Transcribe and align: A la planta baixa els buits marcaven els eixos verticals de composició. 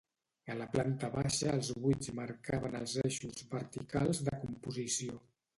A 0.53 0.53
la 0.61 0.65
planta 0.75 1.09
baixa 1.15 1.51
els 1.57 1.69
buits 1.83 2.09
marcaven 2.21 2.79
els 2.81 2.97
eixos 3.05 3.47
verticals 3.55 4.27
de 4.31 4.39
composició. 4.47 5.21